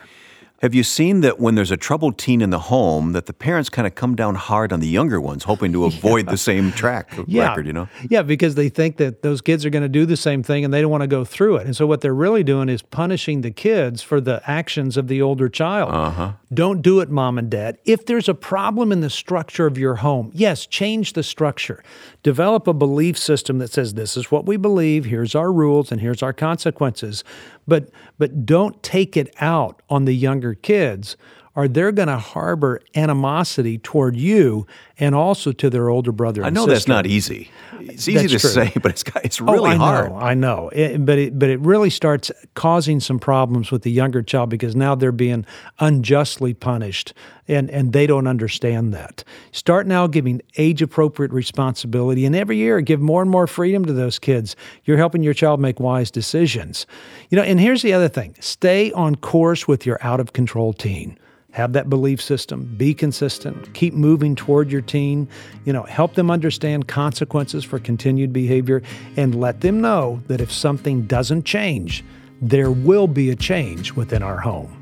Have 0.60 0.74
you 0.74 0.82
seen 0.82 1.22
that 1.22 1.40
when 1.40 1.54
there's 1.54 1.70
a 1.70 1.76
troubled 1.78 2.18
teen 2.18 2.42
in 2.42 2.50
the 2.50 2.58
home, 2.58 3.12
that 3.12 3.24
the 3.24 3.32
parents 3.32 3.70
kind 3.70 3.86
of 3.86 3.94
come 3.94 4.14
down 4.14 4.34
hard 4.34 4.74
on 4.74 4.80
the 4.80 4.86
younger 4.86 5.18
ones, 5.18 5.44
hoping 5.44 5.72
to 5.72 5.84
avoid 5.86 6.26
yeah. 6.26 6.32
the 6.32 6.36
same 6.36 6.70
track 6.70 7.10
yeah. 7.26 7.48
record, 7.48 7.66
you 7.66 7.72
know? 7.72 7.88
Yeah, 8.10 8.20
because 8.20 8.56
they 8.56 8.68
think 8.68 8.98
that 8.98 9.22
those 9.22 9.40
kids 9.40 9.64
are 9.64 9.70
going 9.70 9.84
to 9.84 9.88
do 9.88 10.04
the 10.04 10.18
same 10.18 10.42
thing 10.42 10.62
and 10.62 10.72
they 10.72 10.82
don't 10.82 10.90
want 10.90 11.00
to 11.00 11.06
go 11.06 11.24
through 11.24 11.56
it. 11.56 11.66
And 11.66 11.74
so 11.74 11.86
what 11.86 12.02
they're 12.02 12.14
really 12.14 12.44
doing 12.44 12.68
is 12.68 12.82
punishing 12.82 13.40
the 13.40 13.50
kids 13.50 14.02
for 14.02 14.20
the 14.20 14.42
actions 14.44 14.98
of 14.98 15.08
the 15.08 15.22
older 15.22 15.48
child. 15.48 15.94
Uh-huh. 15.94 16.32
Don't 16.52 16.82
do 16.82 17.00
it, 17.00 17.08
mom 17.08 17.38
and 17.38 17.48
dad. 17.48 17.78
If 17.86 18.04
there's 18.04 18.28
a 18.28 18.34
problem 18.34 18.92
in 18.92 19.00
the 19.00 19.08
structure 19.08 19.66
of 19.66 19.78
your 19.78 19.96
home, 19.96 20.30
yes, 20.34 20.66
change 20.66 21.14
the 21.14 21.22
structure. 21.22 21.82
Develop 22.22 22.66
a 22.66 22.74
belief 22.74 23.16
system 23.16 23.60
that 23.60 23.72
says 23.72 23.94
this 23.94 24.14
is 24.14 24.30
what 24.30 24.44
we 24.44 24.58
believe, 24.58 25.06
here's 25.06 25.34
our 25.34 25.50
rules, 25.50 25.90
and 25.90 26.02
here's 26.02 26.22
our 26.22 26.34
consequences 26.34 27.24
but 27.70 27.88
but 28.18 28.44
don't 28.44 28.82
take 28.82 29.16
it 29.16 29.32
out 29.40 29.80
on 29.88 30.04
the 30.04 30.12
younger 30.12 30.49
kids 30.54 31.16
or 31.56 31.66
they're 31.66 31.92
going 31.92 32.08
to 32.08 32.16
harbor 32.18 32.80
animosity 32.94 33.76
toward 33.78 34.16
you 34.16 34.66
and 34.98 35.14
also 35.14 35.50
to 35.52 35.68
their 35.68 35.88
older 35.88 36.12
brother. 36.12 36.44
I 36.44 36.50
know 36.50 36.60
sister. 36.62 36.72
that's 36.74 36.88
not 36.88 37.06
easy. 37.06 37.50
It's 37.80 38.06
easy 38.06 38.26
That's 38.26 38.32
to 38.34 38.38
true. 38.38 38.50
say, 38.50 38.72
but 38.82 38.92
it's 38.92 39.04
it's 39.24 39.40
oh, 39.40 39.46
really 39.46 39.70
oh, 39.70 39.72
I 39.72 39.76
hard. 39.76 40.10
Know, 40.10 40.16
I 40.18 40.34
know, 40.34 40.68
It- 40.72 41.04
but 41.04 41.18
it 41.18 41.38
but 41.38 41.48
it 41.48 41.58
really 41.60 41.90
starts 41.90 42.30
causing 42.54 43.00
some 43.00 43.18
problems 43.18 43.70
with 43.70 43.82
the 43.82 43.90
younger 43.90 44.22
child 44.22 44.50
because 44.50 44.76
now 44.76 44.94
they're 44.94 45.12
being 45.12 45.44
unjustly 45.80 46.54
punished, 46.54 47.14
and 47.48 47.70
and 47.70 47.92
they 47.92 48.06
don't 48.06 48.26
understand 48.26 48.92
that. 48.94 49.24
Start 49.50 49.86
now 49.86 50.06
giving 50.06 50.42
age 50.58 50.82
appropriate 50.82 51.32
responsibility, 51.32 52.24
and 52.26 52.36
every 52.36 52.58
year 52.58 52.80
give 52.80 53.00
more 53.00 53.22
and 53.22 53.30
more 53.30 53.46
freedom 53.46 53.84
to 53.86 53.92
those 53.92 54.18
kids. 54.18 54.54
You're 54.84 54.98
helping 54.98 55.22
your 55.22 55.34
child 55.34 55.58
make 55.58 55.80
wise 55.80 56.10
decisions. 56.10 56.86
You 57.30 57.36
know, 57.36 57.42
and 57.42 57.58
here's 57.58 57.82
the 57.82 57.92
other 57.94 58.08
thing: 58.08 58.36
stay 58.40 58.92
on 58.92 59.16
course 59.16 59.66
with 59.66 59.86
your 59.86 59.98
out 60.02 60.20
of 60.20 60.32
control 60.32 60.72
teen 60.74 61.18
have 61.52 61.72
that 61.72 61.90
belief 61.90 62.20
system. 62.22 62.72
Be 62.76 62.94
consistent. 62.94 63.72
Keep 63.74 63.94
moving 63.94 64.34
toward 64.36 64.70
your 64.70 64.82
teen. 64.82 65.28
You 65.64 65.72
know 65.72 65.82
help 65.82 66.14
them 66.14 66.30
understand 66.30 66.88
consequences 66.88 67.64
for 67.64 67.78
continued 67.78 68.32
behavior 68.32 68.82
and 69.16 69.40
let 69.40 69.60
them 69.60 69.80
know 69.80 70.22
that 70.28 70.40
if 70.40 70.52
something 70.52 71.06
doesn't 71.06 71.44
change 71.44 72.04
there 72.42 72.70
will 72.70 73.06
be 73.06 73.30
a 73.30 73.36
change 73.36 73.92
within 73.92 74.22
our 74.22 74.38
home. 74.40 74.76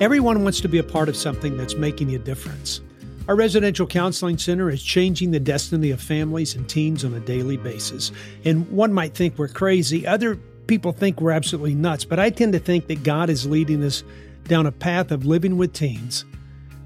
Everyone 0.00 0.42
wants 0.42 0.60
to 0.60 0.68
be 0.68 0.78
a 0.78 0.82
part 0.82 1.08
of 1.08 1.16
something 1.16 1.56
that's 1.56 1.74
making 1.74 2.14
a 2.14 2.18
difference. 2.18 2.80
Our 3.28 3.34
residential 3.34 3.88
counseling 3.88 4.38
center 4.38 4.70
is 4.70 4.82
changing 4.82 5.32
the 5.32 5.40
destiny 5.40 5.90
of 5.90 6.00
families 6.00 6.54
and 6.54 6.68
teens 6.68 7.04
on 7.04 7.12
a 7.14 7.20
daily 7.20 7.56
basis. 7.56 8.12
And 8.44 8.70
one 8.70 8.92
might 8.92 9.14
think 9.14 9.36
we're 9.36 9.48
crazy, 9.48 10.06
other 10.06 10.36
people 10.68 10.92
think 10.92 11.20
we're 11.20 11.32
absolutely 11.32 11.74
nuts, 11.74 12.04
but 12.04 12.20
I 12.20 12.30
tend 12.30 12.52
to 12.52 12.60
think 12.60 12.86
that 12.86 13.02
God 13.02 13.28
is 13.28 13.46
leading 13.46 13.82
us 13.82 14.04
down 14.44 14.66
a 14.66 14.72
path 14.72 15.10
of 15.10 15.26
living 15.26 15.56
with 15.56 15.72
teens 15.72 16.24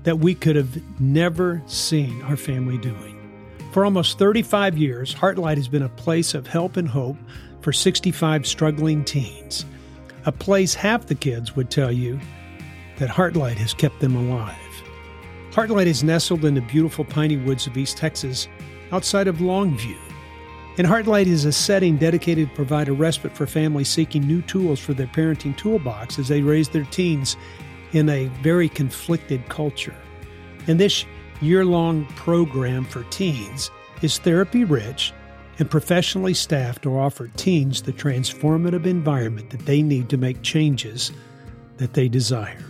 that 0.04 0.18
we 0.18 0.34
could 0.34 0.56
have 0.56 1.00
never 1.00 1.62
seen 1.66 2.22
our 2.22 2.36
family 2.36 2.78
doing. 2.78 3.18
For 3.72 3.84
almost 3.84 4.18
35 4.18 4.78
years, 4.78 5.14
Heartlight 5.14 5.58
has 5.58 5.68
been 5.68 5.82
a 5.82 5.90
place 5.90 6.32
of 6.32 6.46
help 6.46 6.78
and 6.78 6.88
hope 6.88 7.16
for 7.60 7.72
65 7.72 8.46
struggling 8.46 9.04
teens. 9.04 9.66
A 10.24 10.32
place 10.32 10.72
half 10.74 11.06
the 11.06 11.14
kids 11.14 11.54
would 11.54 11.70
tell 11.70 11.92
you 11.92 12.18
that 12.98 13.10
Heartlight 13.10 13.56
has 13.56 13.74
kept 13.74 14.00
them 14.00 14.16
alive. 14.16 14.56
Heartlight 15.52 15.86
is 15.86 16.04
nestled 16.04 16.44
in 16.44 16.54
the 16.54 16.60
beautiful 16.60 17.04
piney 17.04 17.36
woods 17.36 17.66
of 17.66 17.76
East 17.76 17.96
Texas, 17.96 18.46
outside 18.92 19.26
of 19.26 19.38
Longview. 19.38 19.98
And 20.78 20.86
Heartlight 20.86 21.26
is 21.26 21.44
a 21.44 21.50
setting 21.50 21.96
dedicated 21.96 22.48
to 22.48 22.54
provide 22.54 22.88
a 22.88 22.92
respite 22.92 23.36
for 23.36 23.48
families 23.48 23.88
seeking 23.88 24.24
new 24.24 24.42
tools 24.42 24.78
for 24.78 24.94
their 24.94 25.08
parenting 25.08 25.56
toolbox 25.56 26.20
as 26.20 26.28
they 26.28 26.40
raise 26.40 26.68
their 26.68 26.84
teens 26.84 27.36
in 27.92 28.08
a 28.08 28.26
very 28.42 28.68
conflicted 28.68 29.46
culture. 29.48 29.96
And 30.68 30.78
this 30.78 31.04
year 31.40 31.64
long 31.64 32.06
program 32.14 32.84
for 32.84 33.02
teens 33.10 33.72
is 34.02 34.18
therapy 34.18 34.64
rich 34.64 35.12
and 35.58 35.68
professionally 35.68 36.32
staffed 36.32 36.82
to 36.84 36.96
offer 36.96 37.26
teens 37.36 37.82
the 37.82 37.92
transformative 37.92 38.86
environment 38.86 39.50
that 39.50 39.66
they 39.66 39.82
need 39.82 40.08
to 40.10 40.16
make 40.16 40.42
changes 40.42 41.10
that 41.78 41.92
they 41.94 42.08
desire. 42.08 42.69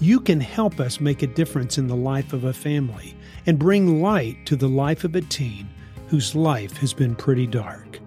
You 0.00 0.20
can 0.20 0.40
help 0.40 0.80
us 0.80 1.00
make 1.00 1.22
a 1.22 1.26
difference 1.26 1.78
in 1.78 1.86
the 1.86 1.96
life 1.96 2.32
of 2.32 2.44
a 2.44 2.52
family 2.52 3.14
and 3.46 3.58
bring 3.58 4.02
light 4.02 4.44
to 4.46 4.56
the 4.56 4.68
life 4.68 5.04
of 5.04 5.14
a 5.14 5.20
teen 5.20 5.68
whose 6.08 6.34
life 6.34 6.76
has 6.78 6.92
been 6.92 7.14
pretty 7.14 7.46
dark. 7.46 8.00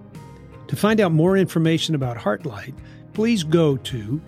To 0.68 0.76
find 0.76 1.00
out 1.00 1.12
more 1.12 1.38
information 1.38 1.96
about 1.96 2.18
Heartlight, 2.18 2.74
please 3.14 3.44
go 3.44 3.78
to 3.78 4.22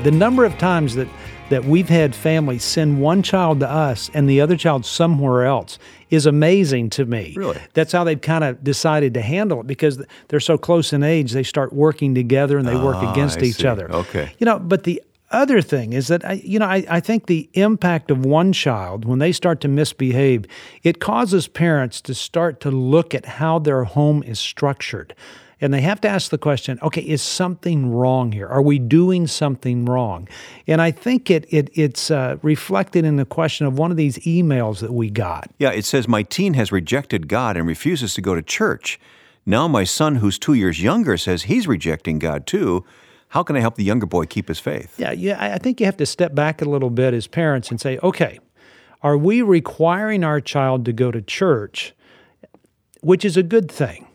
the 0.03 0.11
number 0.11 0.43
of 0.43 0.57
times 0.57 0.95
that 0.95 1.07
that 1.53 1.65
we've 1.65 1.89
had 1.89 2.15
families 2.15 2.63
send 2.63 2.99
one 2.99 3.21
child 3.21 3.59
to 3.59 3.69
us 3.69 4.09
and 4.15 4.27
the 4.27 4.41
other 4.41 4.57
child 4.57 4.85
somewhere 4.87 5.45
else 5.45 5.77
is 6.09 6.25
amazing 6.25 6.89
to 6.89 7.05
me. 7.05 7.35
Really? 7.37 7.59
That's 7.73 7.91
how 7.91 8.03
they've 8.03 8.19
kind 8.19 8.43
of 8.43 8.63
decided 8.63 9.13
to 9.13 9.21
handle 9.21 9.59
it 9.61 9.67
because 9.67 10.03
they're 10.29 10.39
so 10.39 10.57
close 10.57 10.93
in 10.93 11.03
age, 11.03 11.31
they 11.31 11.43
start 11.43 11.71
working 11.71 12.15
together 12.15 12.57
and 12.57 12.67
they 12.67 12.75
work 12.75 12.95
Ah, 12.97 13.11
against 13.11 13.37
I 13.37 13.43
each 13.43 13.57
see. 13.57 13.67
other. 13.67 13.91
Okay. 13.91 14.33
You 14.39 14.45
know, 14.45 14.57
but 14.57 14.83
the 14.83 14.99
other 15.29 15.61
thing 15.61 15.93
is 15.93 16.07
that 16.07 16.25
I, 16.25 16.33
you 16.43 16.57
know 16.57 16.65
I, 16.65 16.85
I 16.89 16.99
think 16.99 17.25
the 17.27 17.47
impact 17.53 18.09
of 18.11 18.25
one 18.25 18.51
child 18.53 19.05
when 19.05 19.19
they 19.19 19.31
start 19.31 19.61
to 19.61 19.67
misbehave 19.67 20.45
it 20.83 20.99
causes 20.99 21.47
parents 21.47 22.01
to 22.01 22.13
start 22.13 22.59
to 22.61 22.69
look 22.69 23.15
at 23.15 23.25
how 23.25 23.57
their 23.57 23.83
home 23.83 24.21
is 24.23 24.39
structured 24.39 25.15
and 25.63 25.73
they 25.73 25.81
have 25.81 25.99
to 26.01 26.07
ask 26.07 26.29
the 26.29 26.37
question 26.37 26.77
okay 26.81 27.01
is 27.01 27.21
something 27.21 27.91
wrong 27.91 28.31
here 28.31 28.47
are 28.47 28.61
we 28.61 28.77
doing 28.77 29.25
something 29.27 29.85
wrong 29.85 30.27
and 30.67 30.81
i 30.81 30.91
think 30.91 31.31
it, 31.31 31.45
it 31.49 31.69
it's 31.73 32.11
uh, 32.11 32.37
reflected 32.41 33.05
in 33.05 33.15
the 33.15 33.25
question 33.25 33.65
of 33.65 33.77
one 33.77 33.89
of 33.89 33.97
these 33.97 34.17
emails 34.19 34.79
that 34.79 34.93
we 34.93 35.09
got 35.09 35.49
Yeah, 35.57 35.71
it 35.71 35.85
says, 35.85 36.07
My 36.07 36.23
teen 36.23 36.53
has 36.55 36.71
rejected 36.71 37.27
God 37.27 37.55
and 37.57 37.67
refuses 37.67 38.13
to 38.15 38.21
go 38.21 38.35
to 38.35 38.41
church. 38.41 38.99
Now 39.45 39.67
my 39.67 39.83
son, 39.83 40.15
who's 40.15 40.37
two 40.37 40.53
years 40.53 40.81
younger, 40.81 41.17
says 41.17 41.43
he's 41.43 41.67
rejecting 41.67 42.19
God 42.19 42.45
too. 42.45 42.83
How 43.29 43.43
can 43.43 43.55
I 43.55 43.59
help 43.59 43.75
the 43.75 43.83
younger 43.83 44.05
boy 44.05 44.25
keep 44.25 44.47
his 44.47 44.59
faith? 44.59 44.99
Yeah, 44.99 45.11
yeah. 45.11 45.37
I 45.39 45.53
I 45.55 45.57
think 45.57 45.79
you 45.79 45.85
have 45.85 45.97
to 45.97 46.05
step 46.05 46.35
back 46.35 46.61
a 46.61 46.65
little 46.65 46.89
bit 46.89 47.13
as 47.13 47.27
parents 47.27 47.71
and 47.71 47.79
say, 47.79 47.97
okay, 48.03 48.39
are 49.01 49.17
we 49.17 49.41
requiring 49.41 50.23
our 50.23 50.41
child 50.41 50.85
to 50.85 50.93
go 50.93 51.11
to 51.11 51.21
church, 51.21 51.93
which 53.01 53.25
is 53.25 53.37
a 53.37 53.43
good 53.43 53.71
thing? 53.71 54.07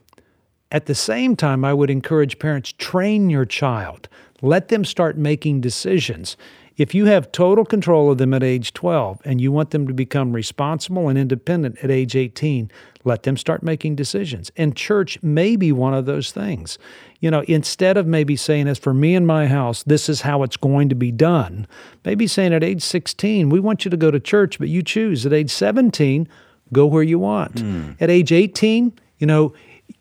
At 0.71 0.87
the 0.87 0.95
same 0.95 1.35
time, 1.35 1.65
I 1.65 1.73
would 1.73 1.91
encourage 1.91 2.39
parents 2.39 2.73
train 2.77 3.31
your 3.31 3.47
child. 3.47 4.09
Let 4.43 4.69
them 4.69 4.85
start 4.85 5.17
making 5.17 5.63
decisions. 5.63 6.37
If 6.77 6.95
you 6.95 7.07
have 7.07 7.33
total 7.33 7.65
control 7.65 8.13
of 8.13 8.19
them 8.19 8.33
at 8.33 8.45
age 8.45 8.73
12 8.73 9.21
and 9.25 9.41
you 9.41 9.51
want 9.51 9.71
them 9.71 9.89
to 9.89 9.93
become 9.93 10.33
responsible 10.33 11.09
and 11.09 11.19
independent 11.19 11.79
at 11.83 11.91
age 11.91 12.15
18, 12.15 12.71
let 13.03 13.25
them 13.25 13.37
start 13.37 13.65
making 13.65 13.97
decisions. 13.97 14.53
And 14.57 14.77
church 14.77 15.21
may 15.21 15.57
be 15.57 15.73
one 15.73 15.93
of 15.93 16.07
those 16.07 16.31
things. 16.31 16.79
You 17.19 17.33
know, 17.33 17.41
instead 17.49 17.97
of 17.97 18.07
maybe 18.07 18.37
saying, 18.37 18.69
as 18.69 18.79
for 18.79 18.95
me 18.95 19.17
and 19.17 19.27
my 19.27 19.49
house, 19.49 19.83
this 19.83 20.09
is 20.09 20.21
how 20.21 20.45
it's 20.45 20.57
going 20.57 20.89
to 20.91 20.95
be 20.95 21.11
done, 21.11 21.67
maybe 22.05 22.29
saying 22.29 22.55
at 22.55 22.63
age 22.63 22.83
16, 22.83 23.49
we 23.49 23.59
want 23.59 23.85
you 23.85 23.91
to 23.91 23.97
go 23.97 24.13
to 24.13 24.21
church, 24.21 24.61
but 24.61 24.69
you 24.69 24.83
choose. 24.83 25.27
At 25.27 25.33
age 25.33 25.51
17, 25.51 26.29
go 26.73 26.87
where 26.87 27.03
you 27.03 27.19
want. 27.19 27.59
Hmm. 27.59 27.93
At 27.99 28.11
age 28.11 28.31
18, 28.31 28.93
you 29.19 29.27
know, 29.27 29.53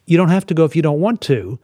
you 0.08 0.18
don't 0.18 0.30
have 0.30 0.48
to 0.48 0.56
go 0.56 0.66
if 0.66 0.76
you 0.76 0.82
don't 0.82 1.00
want 1.00 1.22
to. 1.22 1.60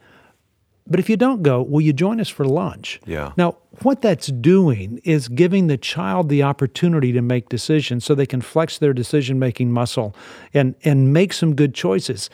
But 0.86 1.00
if 1.00 1.08
you 1.08 1.16
don't 1.16 1.42
go, 1.42 1.62
will 1.62 1.80
you 1.80 1.94
join 1.94 2.20
us 2.20 2.28
for 2.28 2.44
lunch? 2.44 3.00
Yeah. 3.06 3.32
Now, 3.38 3.56
what 3.82 4.02
that's 4.02 4.26
doing 4.26 5.00
is 5.02 5.28
giving 5.28 5.66
the 5.66 5.78
child 5.78 6.28
the 6.28 6.42
opportunity 6.42 7.10
to 7.12 7.22
make 7.22 7.48
decisions 7.48 8.04
so 8.04 8.14
they 8.14 8.26
can 8.26 8.42
flex 8.42 8.78
their 8.78 8.92
decision 8.92 9.38
making 9.38 9.72
muscle 9.72 10.14
and, 10.52 10.74
and 10.84 11.12
make 11.12 11.32
some 11.32 11.56
good 11.56 11.74
choices. 11.74 12.28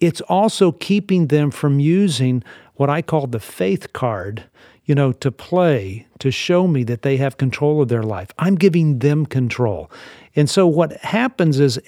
It's 0.00 0.20
also 0.22 0.72
keeping 0.72 1.28
them 1.28 1.52
from 1.52 1.78
using 1.78 2.42
what 2.74 2.90
I 2.90 3.02
call 3.02 3.28
the 3.28 3.38
faith 3.38 3.92
card, 3.92 4.44
you 4.84 4.96
know, 4.96 5.12
to 5.12 5.30
play, 5.30 6.08
to 6.18 6.32
show 6.32 6.66
me 6.66 6.82
that 6.82 7.02
they 7.02 7.18
have 7.18 7.36
control 7.36 7.80
of 7.80 7.88
their 7.88 8.02
life. 8.02 8.30
I'm 8.36 8.56
giving 8.56 8.98
them 8.98 9.26
control. 9.26 9.88
And 10.34 10.50
so 10.50 10.66
what 10.66 10.92
happens 11.02 11.60
is 11.60 11.78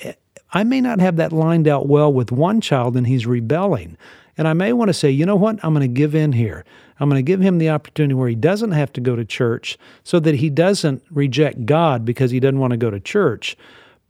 I 0.55 0.65
may 0.65 0.81
not 0.81 1.01
have 1.01 1.17
that 1.17 1.33
lined 1.33 1.69
out 1.69 1.89
well 1.89 2.13
with 2.13 2.33
one 2.33 2.61
child 2.61 2.97
and 2.97 3.07
he's 3.07 3.27
rebelling. 3.27 3.99
And 4.39 4.49
I 4.49 4.53
may 4.53 4.73
want 4.73 4.89
to 4.89 4.95
say, 4.95 5.11
you 5.11 5.27
know 5.27 5.37
what? 5.37 5.63
I'm 5.65 5.75
going 5.75 5.89
to 5.89 5.93
give 5.93 6.15
in 6.15 6.33
here. 6.33 6.65
I'm 6.99 7.09
going 7.09 7.19
to 7.19 7.27
give 7.27 7.41
him 7.41 7.59
the 7.59 7.71
opportunity 7.71 8.15
where 8.15 8.29
he 8.29 8.37
doesn't 8.37 8.71
have 8.71 8.93
to 8.95 9.01
go 9.01 9.17
to 9.17 9.25
church 9.25 9.77
so 10.05 10.21
that 10.21 10.37
he 10.37 10.49
doesn't 10.51 11.03
reject 11.11 11.67
God 11.67 12.05
because 12.05 12.31
he 12.31 12.41
doesn't 12.41 12.59
want 12.59 12.71
to 12.71 12.77
go 12.77 12.91
to 12.91 13.01
church. 13.01 13.57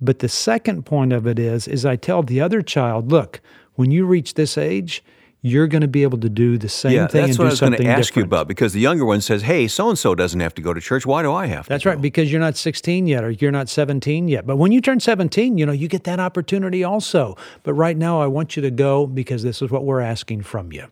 But 0.00 0.18
the 0.18 0.28
second 0.28 0.84
point 0.84 1.12
of 1.12 1.26
it 1.26 1.38
is 1.38 1.66
is 1.66 1.86
I 1.86 1.96
tell 1.96 2.22
the 2.22 2.40
other 2.40 2.60
child, 2.60 3.10
look, 3.10 3.40
when 3.74 3.90
you 3.90 4.04
reach 4.04 4.34
this 4.34 4.58
age, 4.58 5.02
you're 5.46 5.66
going 5.66 5.82
to 5.82 5.88
be 5.88 6.02
able 6.04 6.16
to 6.16 6.30
do 6.30 6.56
the 6.56 6.70
same 6.70 6.92
yeah, 6.92 7.06
thing 7.06 7.26
that's 7.26 7.32
and 7.32 7.38
what 7.38 7.44
do 7.44 7.48
I 7.48 7.50
was 7.50 7.60
going 7.60 7.72
something 7.72 7.86
to 7.86 7.92
ask 7.92 8.16
you 8.16 8.22
about 8.22 8.48
because 8.48 8.72
the 8.72 8.80
younger 8.80 9.04
one 9.04 9.20
says, 9.20 9.42
"Hey, 9.42 9.68
so 9.68 9.90
and 9.90 9.98
so 9.98 10.14
doesn't 10.14 10.40
have 10.40 10.54
to 10.54 10.62
go 10.62 10.72
to 10.72 10.80
church. 10.80 11.04
Why 11.04 11.20
do 11.20 11.34
I 11.34 11.48
have 11.48 11.66
to?" 11.66 11.68
That's 11.68 11.84
go?" 11.84 11.90
right, 11.90 12.00
because 12.00 12.32
you're 12.32 12.40
not 12.40 12.56
16 12.56 13.06
yet 13.06 13.22
or 13.22 13.30
you're 13.30 13.52
not 13.52 13.68
17 13.68 14.26
yet. 14.26 14.46
But 14.46 14.56
when 14.56 14.72
you 14.72 14.80
turn 14.80 15.00
17, 15.00 15.58
you 15.58 15.66
know, 15.66 15.72
you 15.72 15.86
get 15.86 16.04
that 16.04 16.18
opportunity 16.18 16.82
also. 16.82 17.36
But 17.62 17.74
right 17.74 17.96
now, 17.96 18.22
I 18.22 18.26
want 18.26 18.56
you 18.56 18.62
to 18.62 18.70
go 18.70 19.06
because 19.06 19.42
this 19.42 19.60
is 19.60 19.70
what 19.70 19.84
we're 19.84 20.00
asking 20.00 20.44
from 20.44 20.72
you. 20.72 20.86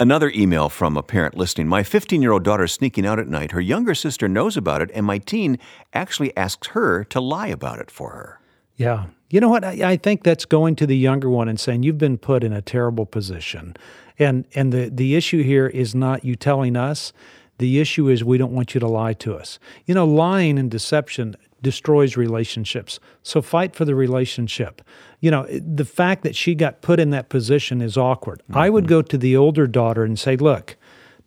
Another 0.00 0.32
email 0.34 0.68
from 0.68 0.96
a 0.96 1.02
parent 1.04 1.36
listening. 1.36 1.68
My 1.68 1.84
15 1.84 2.20
year 2.20 2.32
old 2.32 2.42
daughter 2.42 2.64
is 2.64 2.72
sneaking 2.72 3.06
out 3.06 3.20
at 3.20 3.28
night. 3.28 3.52
Her 3.52 3.60
younger 3.60 3.94
sister 3.94 4.26
knows 4.26 4.56
about 4.56 4.82
it, 4.82 4.90
and 4.92 5.06
my 5.06 5.18
teen 5.18 5.56
actually 5.92 6.36
asks 6.36 6.66
her 6.68 7.04
to 7.04 7.20
lie 7.20 7.46
about 7.46 7.78
it 7.78 7.92
for 7.92 8.10
her. 8.10 8.40
Yeah. 8.76 9.04
You 9.34 9.40
know 9.40 9.48
what? 9.48 9.64
I, 9.64 9.90
I 9.90 9.96
think 9.96 10.22
that's 10.22 10.44
going 10.44 10.76
to 10.76 10.86
the 10.86 10.96
younger 10.96 11.28
one 11.28 11.48
and 11.48 11.58
saying, 11.58 11.82
you've 11.82 11.98
been 11.98 12.18
put 12.18 12.44
in 12.44 12.52
a 12.52 12.62
terrible 12.62 13.04
position. 13.04 13.76
And, 14.16 14.44
and 14.54 14.72
the, 14.72 14.88
the 14.88 15.16
issue 15.16 15.42
here 15.42 15.66
is 15.66 15.92
not 15.92 16.24
you 16.24 16.36
telling 16.36 16.76
us. 16.76 17.12
The 17.58 17.80
issue 17.80 18.08
is 18.08 18.22
we 18.22 18.38
don't 18.38 18.52
want 18.52 18.74
you 18.74 18.78
to 18.78 18.86
lie 18.86 19.14
to 19.14 19.34
us. 19.34 19.58
You 19.86 19.94
know, 19.96 20.06
lying 20.06 20.56
and 20.56 20.70
deception 20.70 21.34
destroys 21.62 22.16
relationships. 22.16 23.00
So 23.24 23.42
fight 23.42 23.74
for 23.74 23.84
the 23.84 23.96
relationship. 23.96 24.82
You 25.18 25.32
know, 25.32 25.48
the 25.50 25.84
fact 25.84 26.22
that 26.22 26.36
she 26.36 26.54
got 26.54 26.80
put 26.80 27.00
in 27.00 27.10
that 27.10 27.28
position 27.28 27.82
is 27.82 27.96
awkward. 27.96 28.40
Mm-hmm. 28.44 28.58
I 28.58 28.70
would 28.70 28.86
go 28.86 29.02
to 29.02 29.18
the 29.18 29.36
older 29.36 29.66
daughter 29.66 30.04
and 30.04 30.16
say, 30.16 30.36
look, 30.36 30.76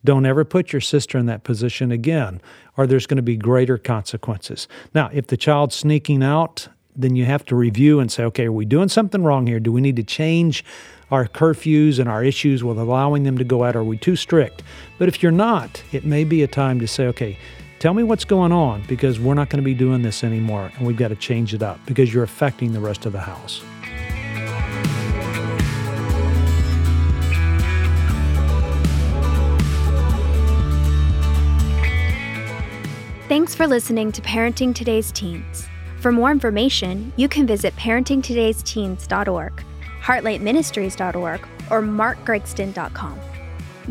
don't 0.02 0.24
ever 0.24 0.46
put 0.46 0.72
your 0.72 0.80
sister 0.80 1.18
in 1.18 1.26
that 1.26 1.44
position 1.44 1.92
again, 1.92 2.40
or 2.78 2.86
there's 2.86 3.06
going 3.06 3.16
to 3.16 3.22
be 3.22 3.36
greater 3.36 3.76
consequences. 3.76 4.66
Now, 4.94 5.10
if 5.12 5.26
the 5.26 5.36
child's 5.36 5.76
sneaking 5.76 6.22
out, 6.22 6.68
then 6.98 7.16
you 7.16 7.24
have 7.24 7.44
to 7.46 7.56
review 7.56 8.00
and 8.00 8.12
say, 8.12 8.24
okay, 8.24 8.46
are 8.46 8.52
we 8.52 8.64
doing 8.64 8.88
something 8.88 9.22
wrong 9.22 9.46
here? 9.46 9.60
Do 9.60 9.72
we 9.72 9.80
need 9.80 9.96
to 9.96 10.02
change 10.02 10.64
our 11.10 11.26
curfews 11.26 11.98
and 11.98 12.08
our 12.08 12.22
issues 12.22 12.62
with 12.62 12.78
allowing 12.78 13.22
them 13.22 13.38
to 13.38 13.44
go 13.44 13.64
out? 13.64 13.76
Are 13.76 13.84
we 13.84 13.96
too 13.96 14.16
strict? 14.16 14.62
But 14.98 15.08
if 15.08 15.22
you're 15.22 15.32
not, 15.32 15.82
it 15.92 16.04
may 16.04 16.24
be 16.24 16.42
a 16.42 16.48
time 16.48 16.80
to 16.80 16.86
say, 16.86 17.06
okay, 17.06 17.38
Tell 17.78 17.94
me 17.94 18.02
what's 18.02 18.24
going 18.24 18.50
on 18.50 18.82
because 18.88 19.20
we're 19.20 19.34
not 19.34 19.50
going 19.50 19.62
to 19.62 19.64
be 19.64 19.74
doing 19.74 20.02
this 20.02 20.24
anymore 20.24 20.72
and 20.76 20.86
we've 20.86 20.96
got 20.96 21.08
to 21.08 21.16
change 21.16 21.54
it 21.54 21.62
up 21.62 21.78
because 21.86 22.12
you're 22.12 22.24
affecting 22.24 22.72
the 22.72 22.80
rest 22.80 23.06
of 23.06 23.12
the 23.12 23.20
house. 23.20 23.62
Thanks 33.28 33.54
for 33.54 33.68
listening 33.68 34.10
to 34.12 34.22
Parenting 34.22 34.74
Today's 34.74 35.12
Teens. 35.12 35.68
For 36.00 36.12
more 36.12 36.30
information, 36.30 37.12
you 37.16 37.28
can 37.28 37.46
visit 37.46 37.74
parentingtodaysteens.org, 37.76 39.64
heartlightministries.org, 40.02 41.48
or 41.70 41.82
markgregston.com. 41.82 43.20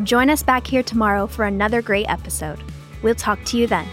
Join 0.04 0.30
us 0.30 0.44
back 0.44 0.66
here 0.66 0.84
tomorrow 0.84 1.28
for 1.28 1.46
another 1.46 1.82
great 1.82 2.08
episode. 2.08 2.60
We'll 3.02 3.16
talk 3.16 3.44
to 3.46 3.58
you 3.58 3.68
then. 3.68 3.88